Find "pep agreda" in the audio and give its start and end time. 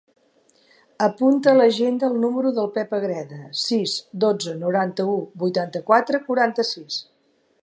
2.79-3.39